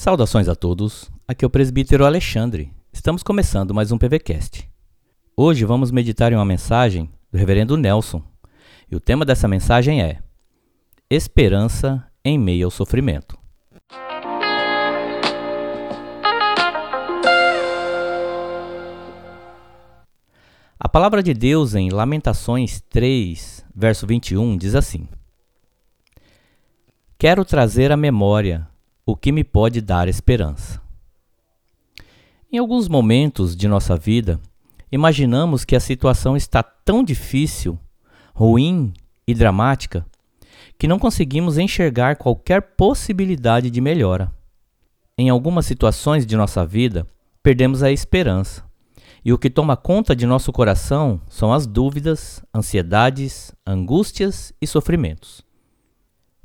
Saudações 0.00 0.48
a 0.48 0.54
todos, 0.54 1.10
aqui 1.28 1.44
é 1.44 1.46
o 1.46 1.50
presbítero 1.50 2.06
Alexandre. 2.06 2.72
Estamos 2.90 3.22
começando 3.22 3.74
mais 3.74 3.92
um 3.92 3.98
PVCast. 3.98 4.66
Hoje 5.36 5.66
vamos 5.66 5.90
meditar 5.90 6.32
em 6.32 6.36
uma 6.36 6.44
mensagem 6.46 7.10
do 7.30 7.36
reverendo 7.36 7.76
Nelson. 7.76 8.22
E 8.90 8.96
o 8.96 8.98
tema 8.98 9.26
dessa 9.26 9.46
mensagem 9.46 10.02
é 10.02 10.22
Esperança 11.10 12.02
em 12.24 12.38
meio 12.38 12.64
ao 12.64 12.70
sofrimento. 12.70 13.38
A 20.78 20.88
palavra 20.90 21.22
de 21.22 21.34
Deus 21.34 21.74
em 21.74 21.90
Lamentações 21.90 22.80
3, 22.88 23.66
verso 23.76 24.06
21 24.06 24.56
diz 24.56 24.74
assim: 24.74 25.06
Quero 27.18 27.44
trazer 27.44 27.92
à 27.92 27.98
memória 27.98 28.69
o 29.04 29.16
que 29.16 29.32
me 29.32 29.44
pode 29.44 29.80
dar 29.80 30.08
esperança. 30.08 30.80
Em 32.52 32.58
alguns 32.58 32.88
momentos 32.88 33.56
de 33.56 33.68
nossa 33.68 33.96
vida, 33.96 34.40
imaginamos 34.90 35.64
que 35.64 35.76
a 35.76 35.80
situação 35.80 36.36
está 36.36 36.62
tão 36.62 37.02
difícil, 37.02 37.78
ruim 38.34 38.92
e 39.26 39.34
dramática 39.34 40.04
que 40.80 40.88
não 40.88 40.98
conseguimos 40.98 41.58
enxergar 41.58 42.16
qualquer 42.16 42.62
possibilidade 42.62 43.70
de 43.70 43.82
melhora. 43.82 44.32
Em 45.18 45.28
algumas 45.28 45.66
situações 45.66 46.24
de 46.24 46.34
nossa 46.34 46.64
vida, 46.64 47.06
perdemos 47.42 47.82
a 47.82 47.92
esperança, 47.92 48.64
e 49.22 49.30
o 49.30 49.38
que 49.38 49.50
toma 49.50 49.76
conta 49.76 50.16
de 50.16 50.24
nosso 50.24 50.50
coração 50.50 51.20
são 51.28 51.52
as 51.52 51.66
dúvidas, 51.66 52.42
ansiedades, 52.54 53.52
angústias 53.66 54.54
e 54.58 54.66
sofrimentos. 54.66 55.42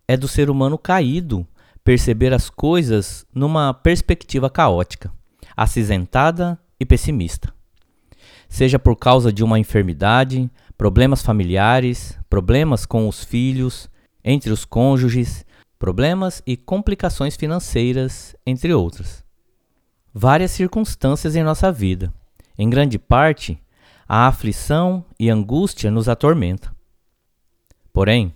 É 0.05 0.17
do 0.17 0.27
ser 0.27 0.49
humano 0.49 0.77
caído 0.77 1.47
perceber 1.85 2.33
as 2.33 2.49
coisas 2.49 3.27
numa 3.33 3.71
perspectiva 3.71 4.49
caótica, 4.49 5.13
acinzentada 5.55 6.59
e 6.79 6.85
pessimista. 6.85 7.53
Seja 8.49 8.79
por 8.79 8.95
causa 8.95 9.31
de 9.31 9.43
uma 9.43 9.59
enfermidade, 9.59 10.49
problemas 10.75 11.21
familiares, 11.21 12.17
problemas 12.27 12.87
com 12.87 13.07
os 13.07 13.23
filhos, 13.23 13.87
entre 14.23 14.51
os 14.51 14.65
cônjuges, 14.65 15.45
problemas 15.77 16.41
e 16.43 16.57
complicações 16.57 17.35
financeiras, 17.35 18.35
entre 18.47 18.73
outras. 18.73 19.23
Várias 20.11 20.51
circunstâncias 20.51 21.35
em 21.35 21.43
nossa 21.43 21.71
vida. 21.71 22.11
Em 22.57 22.67
grande 22.67 22.97
parte, 22.97 23.61
a 24.07 24.27
aflição 24.27 25.05
e 25.19 25.29
angústia 25.29 25.91
nos 25.91 26.09
atormenta. 26.09 26.75
Porém, 27.93 28.33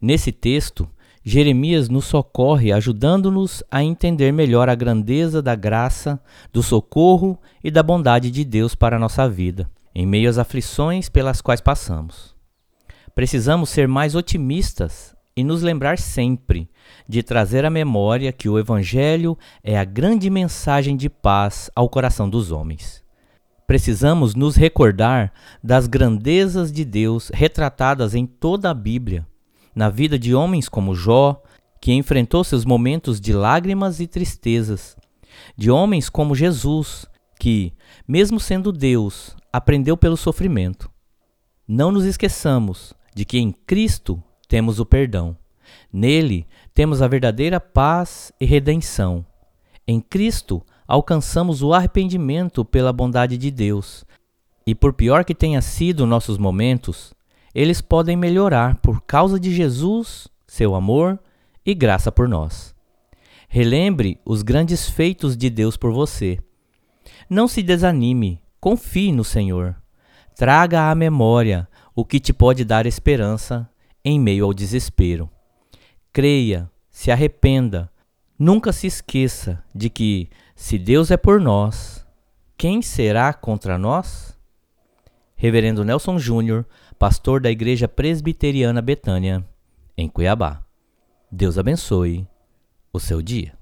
nesse 0.00 0.30
texto, 0.30 0.88
Jeremias 1.24 1.88
nos 1.88 2.06
socorre, 2.06 2.72
ajudando-nos 2.72 3.62
a 3.70 3.82
entender 3.82 4.32
melhor 4.32 4.68
a 4.68 4.74
grandeza 4.74 5.42
da 5.42 5.54
graça, 5.54 6.20
do 6.52 6.62
socorro 6.62 7.38
e 7.62 7.70
da 7.70 7.82
bondade 7.82 8.30
de 8.30 8.44
Deus 8.44 8.74
para 8.74 8.96
a 8.96 8.98
nossa 8.98 9.28
vida, 9.28 9.68
em 9.94 10.06
meio 10.06 10.30
às 10.30 10.38
aflições 10.38 11.08
pelas 11.08 11.40
quais 11.40 11.60
passamos. 11.60 12.34
Precisamos 13.14 13.68
ser 13.70 13.88
mais 13.88 14.14
otimistas 14.14 15.14
e 15.36 15.42
nos 15.42 15.60
lembrar 15.62 15.98
sempre 15.98 16.68
de 17.08 17.22
trazer 17.22 17.64
à 17.64 17.70
memória 17.70 18.32
que 18.32 18.48
o 18.48 18.58
Evangelho 18.58 19.36
é 19.62 19.78
a 19.78 19.84
grande 19.84 20.30
mensagem 20.30 20.96
de 20.96 21.08
paz 21.08 21.70
ao 21.74 21.88
coração 21.88 22.30
dos 22.30 22.52
homens. 22.52 23.02
Precisamos 23.66 24.34
nos 24.34 24.56
recordar 24.56 25.32
das 25.62 25.86
grandezas 25.86 26.72
de 26.72 26.84
Deus 26.84 27.30
retratadas 27.34 28.14
em 28.14 28.24
toda 28.24 28.70
a 28.70 28.74
Bíblia 28.74 29.26
na 29.78 29.88
vida 29.88 30.18
de 30.18 30.34
homens 30.34 30.68
como 30.68 30.92
Jó, 30.92 31.40
que 31.80 31.92
enfrentou 31.92 32.42
seus 32.42 32.64
momentos 32.64 33.20
de 33.20 33.32
lágrimas 33.32 34.00
e 34.00 34.08
tristezas, 34.08 34.96
de 35.56 35.70
homens 35.70 36.10
como 36.10 36.34
Jesus, 36.34 37.06
que, 37.38 37.72
mesmo 38.06 38.40
sendo 38.40 38.72
Deus, 38.72 39.36
aprendeu 39.52 39.96
pelo 39.96 40.16
sofrimento. 40.16 40.90
Não 41.66 41.92
nos 41.92 42.04
esqueçamos 42.04 42.92
de 43.14 43.24
que 43.24 43.38
em 43.38 43.52
Cristo 43.52 44.20
temos 44.48 44.80
o 44.80 44.84
perdão. 44.84 45.36
Nele 45.92 46.44
temos 46.74 47.00
a 47.00 47.06
verdadeira 47.06 47.60
paz 47.60 48.32
e 48.40 48.44
redenção. 48.44 49.24
Em 49.86 50.00
Cristo 50.00 50.60
alcançamos 50.88 51.62
o 51.62 51.72
arrependimento 51.72 52.64
pela 52.64 52.92
bondade 52.92 53.38
de 53.38 53.52
Deus. 53.52 54.04
E 54.66 54.74
por 54.74 54.92
pior 54.92 55.24
que 55.24 55.36
tenha 55.36 55.62
sido 55.62 56.04
nossos 56.04 56.36
momentos, 56.36 57.14
eles 57.54 57.80
podem 57.80 58.16
melhorar 58.16 58.76
por 58.76 59.02
causa 59.02 59.38
de 59.38 59.54
Jesus, 59.54 60.28
seu 60.46 60.74
amor 60.74 61.18
e 61.64 61.74
graça 61.74 62.10
por 62.12 62.28
nós. 62.28 62.74
Relembre 63.48 64.20
os 64.24 64.42
grandes 64.42 64.88
feitos 64.88 65.36
de 65.36 65.48
Deus 65.48 65.76
por 65.76 65.92
você. 65.92 66.38
Não 67.28 67.48
se 67.48 67.62
desanime, 67.62 68.40
confie 68.60 69.12
no 69.12 69.24
Senhor. 69.24 69.76
Traga 70.36 70.90
à 70.90 70.94
memória 70.94 71.68
o 71.94 72.04
que 72.04 72.20
te 72.20 72.32
pode 72.32 72.64
dar 72.64 72.86
esperança 72.86 73.68
em 74.04 74.20
meio 74.20 74.44
ao 74.44 74.54
desespero. 74.54 75.28
Creia, 76.12 76.70
se 76.90 77.10
arrependa. 77.10 77.90
Nunca 78.38 78.72
se 78.72 78.86
esqueça 78.86 79.62
de 79.74 79.90
que, 79.90 80.30
se 80.54 80.78
Deus 80.78 81.10
é 81.10 81.16
por 81.16 81.40
nós, 81.40 82.06
quem 82.56 82.82
será 82.82 83.32
contra 83.32 83.76
nós? 83.76 84.37
Reverendo 85.40 85.84
Nelson 85.84 86.18
Júnior, 86.18 86.66
pastor 86.98 87.40
da 87.40 87.48
Igreja 87.48 87.86
Presbiteriana 87.86 88.82
Betânia, 88.82 89.44
em 89.96 90.08
Cuiabá. 90.08 90.64
Deus 91.30 91.56
abençoe 91.56 92.26
o 92.92 92.98
seu 92.98 93.22
dia. 93.22 93.57